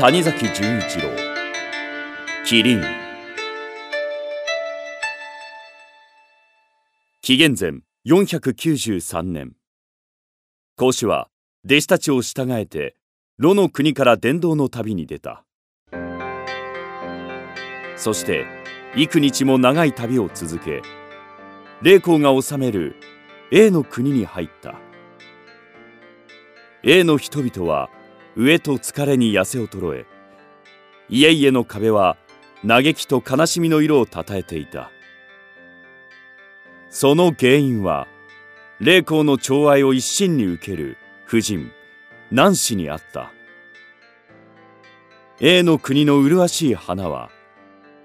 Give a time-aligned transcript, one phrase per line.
[0.00, 1.10] 谷崎潤一郎。
[2.46, 2.82] キリン
[7.20, 7.72] 紀元前
[8.06, 9.56] 493年。
[10.76, 11.28] 孔子は
[11.64, 12.94] 弟子たちを従えて
[13.38, 15.44] 炉の国から伝道の旅に出た。
[17.96, 18.46] そして
[18.94, 20.80] 幾日も長い旅を続け
[21.82, 22.94] 霊光が治める
[23.50, 24.76] A の国に入った。
[26.84, 27.90] A の人々は
[28.38, 30.06] 飢えと疲れに痩せ衰え
[31.08, 32.16] 家々の壁は
[32.64, 34.92] 嘆きと悲しみの色をたたえていた。
[36.88, 38.06] その原因は
[38.78, 41.72] 霊光の寵愛を一身に受ける婦人
[42.30, 43.32] ナンシにあった。
[45.40, 47.30] A の国の麗しい花は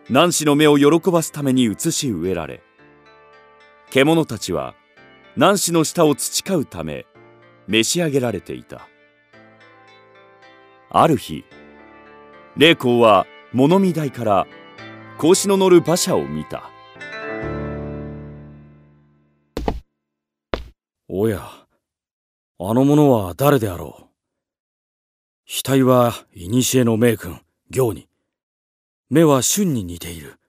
[0.09, 2.63] ナンシの目を喜ばすために移し植えられ
[3.91, 4.73] 獣たちは
[5.37, 7.05] ナンシの舌を培うため
[7.67, 8.87] 召し上げられていた。
[10.95, 11.43] ある日
[12.55, 14.45] 霊光は物見台から
[15.17, 16.69] 格子の乗る馬車を見た。
[21.09, 21.41] おや
[22.59, 24.05] あの者は誰であろう？
[25.47, 27.41] 額は古の名君
[27.71, 28.07] 行に。
[29.09, 30.39] 目は春に似ている。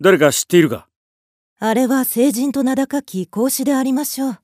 [0.00, 0.86] 誰か知っているか？
[1.58, 4.38] あれは聖人と名高き孔子でありましょう。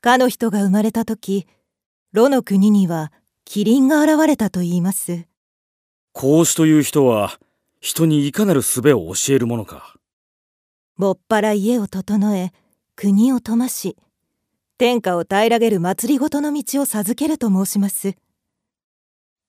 [0.00, 1.46] かの人が生まれた時
[2.12, 3.12] 炉の国には
[3.52, 5.26] キリンが現れたと言います。
[6.12, 7.40] 孔子という人は
[7.80, 9.96] 人にいかなる術を教えるものか。
[10.96, 12.52] もっぱら家を整え
[12.94, 13.96] 国を富まし
[14.78, 18.14] 天下を平らげる祭りごとの道を授けると申します。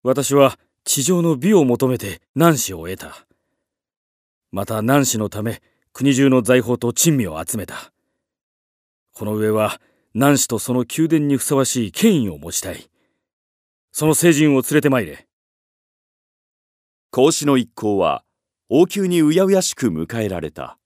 [0.01, 3.27] 私は地上の美を求めて南子を得た。
[4.51, 5.61] また南子のため
[5.93, 7.93] 国中の財宝と珍味を集めた。
[9.13, 9.79] この上は
[10.15, 12.90] 南子とその宮殿にふさわしい権威を持ちたい
[13.91, 15.27] その聖人を連れてまいれ。
[17.11, 18.23] 孔子の一行は
[18.69, 20.77] 王宮にうやうやしく迎えられた。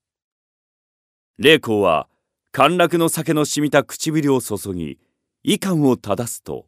[1.37, 2.07] 霊光は
[2.51, 4.97] 陥落の酒の染みた唇を注ぎ
[5.43, 6.65] 遺憾を正すと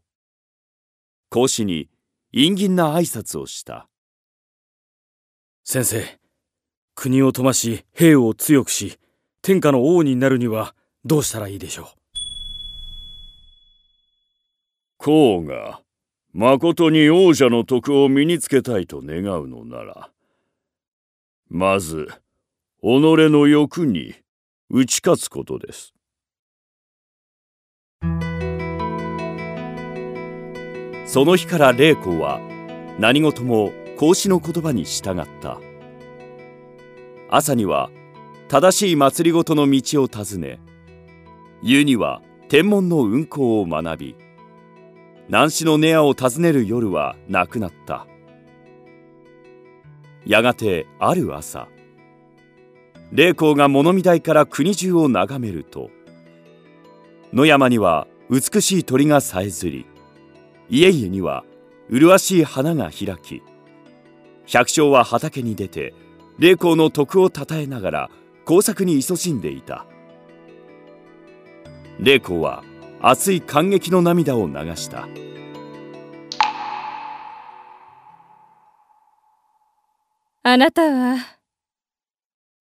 [1.29, 1.89] 孔子に
[2.33, 3.87] 陰銀な挨拶をした。
[5.63, 6.19] 先生
[6.93, 8.99] 国を富まし兵を強くし
[9.41, 11.87] 天下の王になるにはどうしたらいいでしょう？
[14.97, 15.81] 孔が
[16.39, 20.11] 誠に王者の徳を身につけたいと願うのなら
[21.49, 22.09] まず
[22.79, 24.13] 己の欲に
[24.69, 25.95] 打ち勝つことです。
[31.07, 32.39] その日から霊光は
[32.99, 35.59] 何事も孔子の言葉に従った。
[37.31, 37.89] 朝には
[38.47, 40.59] 正しい祭りごとの道を尋ね
[41.63, 44.26] 夕には天文の運行を学び
[45.27, 48.07] 南市のネアを訪ねる夜はなくなった。
[50.25, 51.67] やがてある朝
[53.13, 55.89] 霊光が物見台から国中を眺めると
[57.31, 59.85] 野山には美しい鳥がさえずり
[60.69, 61.45] 家々には
[61.89, 63.41] 麗しい花が開き
[64.45, 65.93] 百姓は畑に出て
[66.39, 68.09] 霊光の徳をたたえながら
[68.43, 69.85] 工作に勤しんでいた。
[71.99, 72.63] 霊光は
[72.99, 75.07] 熱い感激の涙を流した。
[80.43, 81.17] あなたは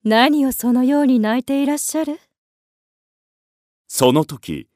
[0.04, 2.18] 何をそのように泣いていらっしゃる？
[3.88, 4.68] その時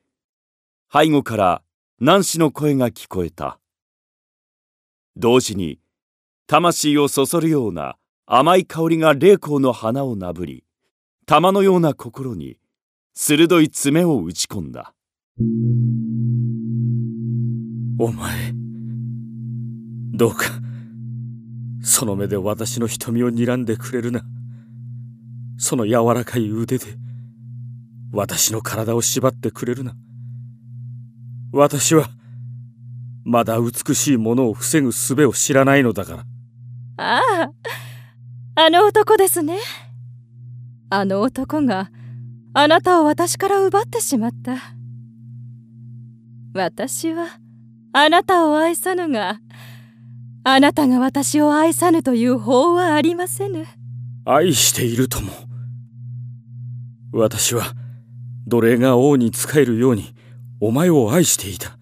[0.92, 1.62] 背後から
[2.00, 3.58] ナンの声が聞こえた。
[5.16, 5.78] 同時に
[6.46, 10.64] 魂をそそるような甘い香りが霊光の花をなぶり
[11.26, 12.56] 玉のような心に
[13.12, 14.94] 鋭い爪を打ち込んだ
[17.98, 18.52] お前
[20.12, 20.44] どうか
[21.82, 24.22] その目で私の瞳を睨んでくれるな。
[25.56, 26.84] その柔らかい腕で
[28.12, 29.94] 私の体を縛ってくれるな。
[31.52, 32.08] 私は
[33.24, 36.24] まだ美しいものを防ぐ術を知らないのだから。
[36.96, 37.20] あ
[38.56, 39.58] あ、あの男ですね。
[40.90, 41.90] あの男が
[42.52, 44.79] あなたを私から奪ってしまった。
[46.52, 47.28] 私は
[47.92, 49.40] あなたを愛さぬが、
[50.42, 53.66] あなたが私を愛さぬという法はありませぬ。
[54.24, 55.32] 愛しているとも。
[57.12, 57.72] 私は
[58.48, 60.12] 奴隷が王に仕えるように
[60.60, 61.78] お前を愛していた。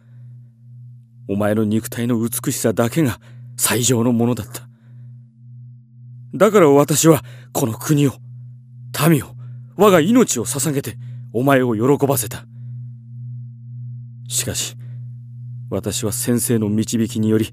[1.29, 3.21] お前の肉体の美しさだけが
[3.57, 4.69] 最上のものだった。
[6.35, 7.23] だから私は
[7.53, 8.13] この国を、
[9.09, 9.29] 民を、
[9.77, 10.99] 我が命を捧げて
[11.33, 12.45] お前を喜ばせた。
[14.29, 14.77] しかし、
[15.71, 17.53] 私は先生の導きにより、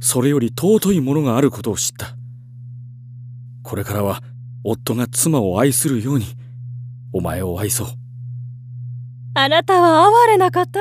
[0.00, 2.16] それより尊いものがあることを知った。
[3.62, 4.22] これからは
[4.64, 6.24] 夫が妻を愛するように
[7.12, 7.88] お前を愛そう。
[9.34, 10.80] あなたは哀れな方？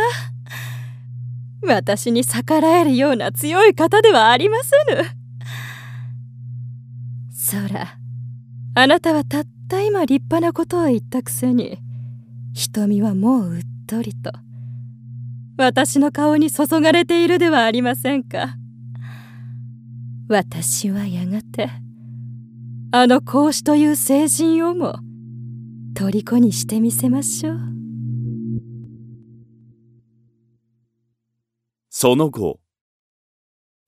[1.68, 5.04] 私に逆らえるような強い方ではありませぬ。
[7.32, 7.98] そら
[8.76, 11.78] あなたはたった今立派なことを言ったくせに
[12.54, 14.32] 瞳はもううっとりと。
[15.62, 18.56] 私の顔に注がれているではありませんか。
[20.30, 21.70] 私はやがて
[22.94, 24.96] あの孔子という聖人をも
[25.96, 27.60] 虜にしてみせましょう。
[31.90, 32.62] その後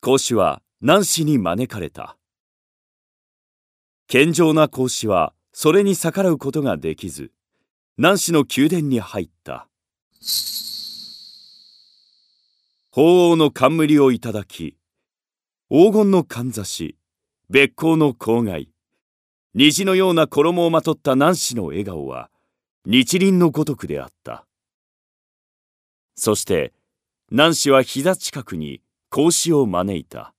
[0.01, 2.17] 孔子はナンシに招かれた。
[4.07, 7.31] 健常な孔子はそれに逆らうことができず
[7.97, 9.69] ナンシの宮殿に入った。
[12.93, 14.75] 法王の冠をいただき
[15.69, 16.97] 黄金のかんざし
[17.49, 18.67] 別光の口外
[19.53, 22.29] 虹のような衣をまとったナンシの笑顔は
[22.85, 24.45] 日輪のごとくであった。
[26.15, 26.73] そして
[27.31, 30.33] ナンシは膝近くに孔子を招いた。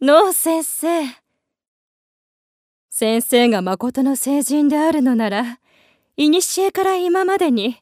[0.00, 1.04] ノー先生。
[2.90, 5.60] 先生が誠の聖人であるのなら
[6.16, 7.80] 古から今までに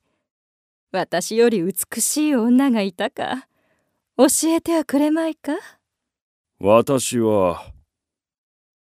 [0.90, 3.46] 私より美しい女がいたか。
[4.17, 5.52] 教えてはくれまいか？
[6.58, 7.73] 私は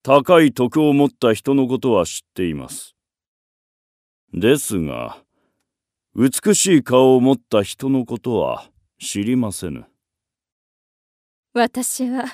[0.02, 2.94] 高い徳を持った人のことは知っています。
[4.35, 5.19] ですが
[6.14, 8.69] 美しい顔を持った人のことは
[9.00, 9.87] 知りませぬ。
[11.55, 12.26] 私は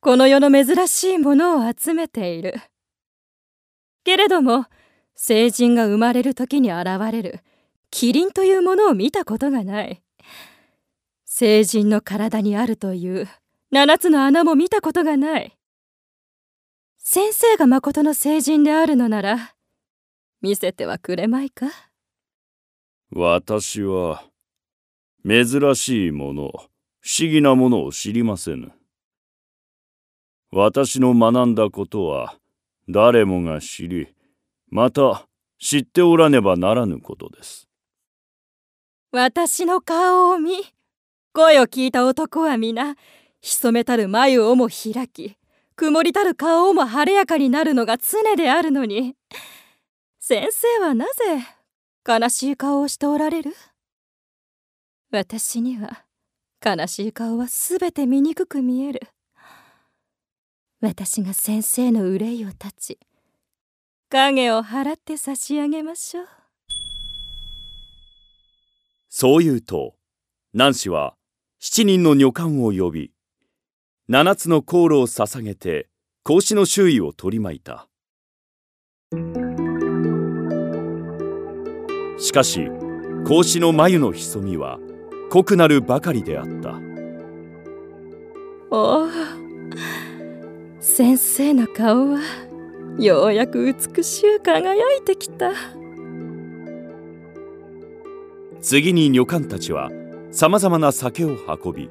[0.00, 2.54] この世の珍しいものを集めている。
[4.02, 4.64] けれども
[5.14, 7.40] 聖人が生まれる時に現れる
[7.90, 10.02] キリンというものを見たことがない。
[11.24, 13.28] 聖人の体にあるという
[13.70, 15.56] 七つの穴も見たことがない。
[16.98, 19.54] 先生が誠の聖人であるのなら
[20.42, 21.66] 見せてはくれまいか？
[23.12, 24.24] 私は
[25.24, 26.50] 珍しいもの
[27.00, 28.72] 不思議なものを知りませぬ。
[30.50, 32.36] 私の学んだことは
[32.88, 34.08] 誰もが知り
[34.68, 35.26] また
[35.58, 37.65] 知っておらねばならぬことです。
[39.12, 40.52] 私の顔を見
[41.32, 42.96] 声を聞いた男は皆
[43.40, 45.36] 潜めたる眉をも開き
[45.76, 49.14] 曇りたる顔をも晴れやかになるのが常であるのに
[50.18, 51.12] 先生はなぜ
[52.06, 53.54] 悲しい顔をしておられる？
[55.12, 56.04] 私には
[56.64, 59.02] 悲しい顔はすべて醜く見える。
[60.80, 62.98] 私が先生の憂いを断ち
[64.10, 66.28] 影を払って差し上げましょう。
[69.18, 69.94] そう言うと
[70.52, 71.14] ナンシは
[71.58, 73.12] 七人の女官を呼び
[74.08, 75.88] 七つの香炉を捧げて
[76.22, 77.88] 格子の周囲を取り巻いた
[82.18, 82.68] しかし
[83.26, 84.78] 格子の眉の潜みは
[85.30, 86.74] 濃くなるばかりであった
[88.70, 89.08] おお
[90.78, 92.20] 先生の顔は
[92.98, 95.52] ようやく美しゅう輝いてきた。
[98.68, 99.92] 次に女官たちは
[100.32, 101.88] さまざまな酒を運び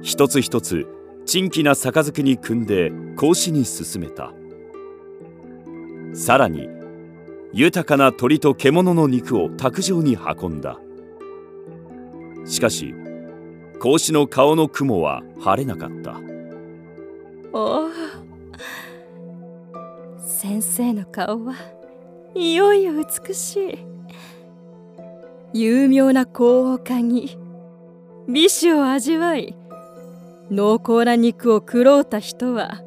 [0.00, 0.86] 一つ一つ
[1.26, 4.32] 珍奇な杯に汲んで格子に進めた。
[6.14, 6.68] さらに
[7.52, 10.78] 豊かな鳥と獣の肉を卓上に運んだ。
[12.44, 12.94] しかし
[13.80, 16.20] 格子の顔の雲は晴れなかった。
[17.52, 17.90] おお
[20.20, 21.56] 先生の顔は
[22.36, 23.95] いよいよ美しい。
[25.58, 27.38] 有名な香を嗅ぎ
[28.28, 29.56] 美酒を味わい
[30.50, 32.82] 濃厚な肉を食ろうた人は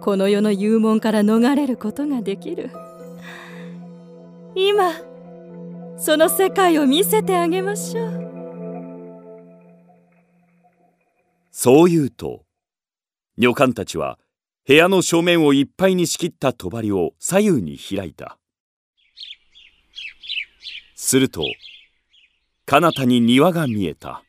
[0.00, 2.70] この世の幽門から逃れることができる。
[4.56, 4.94] 今
[5.96, 8.26] その世界を見せてあげましょう。
[11.52, 12.42] そう言うと
[13.38, 14.18] 女官たちは
[14.66, 18.38] 部屋の正面をいっぱいに仕切った帳を左右に開いた。
[20.96, 21.42] すると
[22.68, 24.24] 彼方に庭が見えた。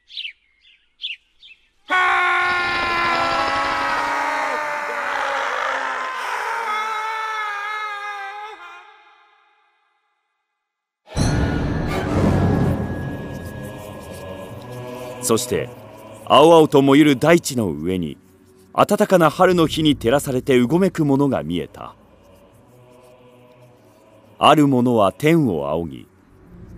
[15.24, 15.68] そして
[16.26, 18.20] 青々と燃ゆる大地の上に
[18.74, 21.96] 暖かな春の日に照らされてうごめくものが見えた。
[24.38, 26.08] あるものは天を仰ぎ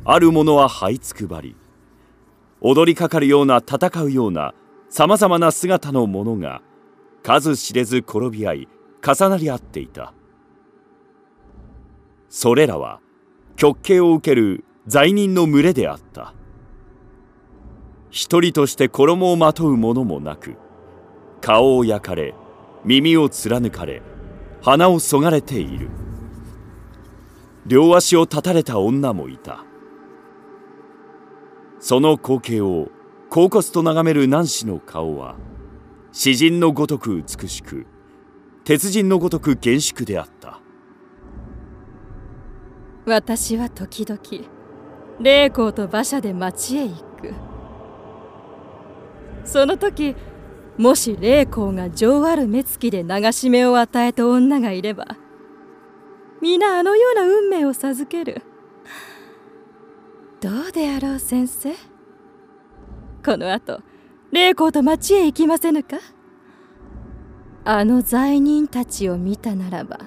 [0.05, 1.55] ある者は這いつくばり
[2.61, 4.53] 踊りかかるような戦うような
[4.89, 6.61] さまざまな姿のものが
[7.21, 8.67] 数知れず転び合い
[9.05, 10.13] 重なり合っていた。
[12.29, 12.99] それらは
[13.55, 16.33] 極刑を受ける罪人の群れであった。
[18.09, 20.55] 一人として衣をまとうものもなく
[21.41, 22.33] 顔を焼かれ
[22.83, 24.01] 耳を貫かれ
[24.61, 25.89] 鼻をそがれている。
[27.65, 29.63] 両足を断たれた女もいた。
[31.79, 32.89] その光景を
[33.29, 35.35] 恍惚と眺めるナンシの顔は
[36.11, 37.85] 詩人のごとく美しく
[38.63, 40.59] 鉄人のごとく厳粛であった。
[43.05, 44.21] 私は時々
[45.19, 47.33] 霊光と馬車で町へ行く。
[49.45, 50.15] その時
[50.77, 55.17] もし霊光が情ある目つきで流し目を与えた女がいれば
[56.41, 58.43] 皆あのような運命を授ける。
[60.41, 61.73] どうであろう先生？
[63.25, 63.81] この後
[64.31, 65.97] 霊光と町へ行きませぬか？
[67.65, 69.99] あの罪人たちを見たならば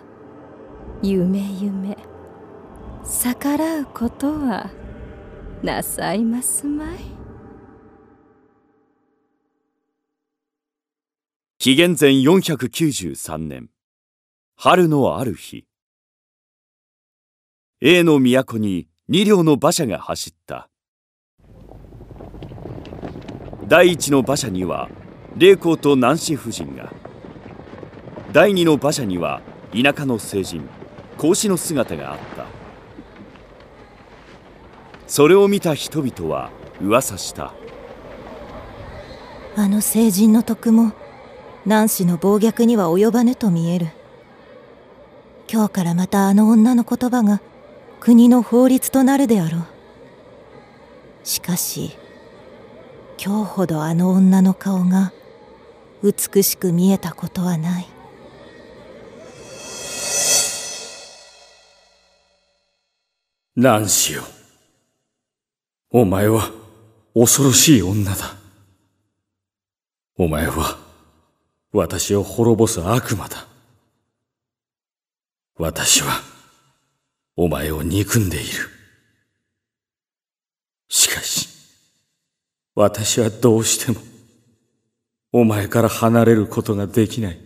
[1.03, 1.99] 夢夢
[3.05, 4.71] 逆らうことは
[5.63, 6.99] なさいますまい。
[11.59, 13.69] 紀元前493年
[14.57, 15.67] 春のある日。
[17.83, 20.69] A の都に2両の馬車が走った。
[23.67, 24.89] 第一の馬車には
[25.37, 26.93] 霊光と南子夫人が。
[28.33, 29.43] 第二の馬車には
[29.73, 30.69] 田舎の聖人
[31.19, 32.47] 孔子の姿があった。
[35.09, 37.53] それを見た人々は噂した。
[39.57, 40.93] あの聖人の徳も
[41.67, 43.89] ナンシの暴虐には及ばぬと見える。
[45.53, 47.43] 今日からまたあの女の言葉が
[48.05, 49.63] 国の法律となるであろう。
[51.23, 51.97] しかし
[53.17, 55.13] 今日ほどあの女の顔が
[56.03, 57.87] 美しく見えたことはない。
[63.55, 64.23] ナンシよ
[65.93, 66.51] お前は
[67.15, 68.35] 恐ろしい女だ。
[70.17, 70.77] お前は
[71.71, 73.47] 私を滅ぼす悪魔だ。
[75.57, 76.32] 私は
[77.35, 78.47] お前を憎んでいる。
[80.89, 81.49] しかし
[82.75, 84.01] 私はどうしても
[85.33, 87.41] お前から離れることができない。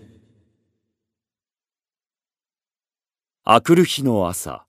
[3.45, 4.67] あくる日の朝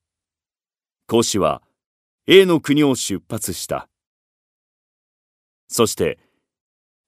[1.08, 1.64] 孔子は
[2.28, 3.90] A の国を出発した。
[5.68, 6.20] そして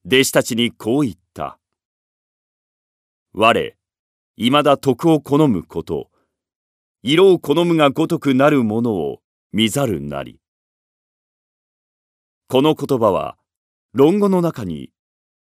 [0.06, 1.60] 弟子たちにこう言った。
[3.34, 3.76] 我
[4.36, 6.10] いまだ徳を好むこと。
[7.02, 9.22] 色を好むがごとくなるものを
[9.54, 10.42] 見ざるなり。
[12.50, 13.38] この言葉は
[13.94, 14.92] 論語の中に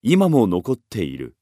[0.03, 1.38] 今も残っている。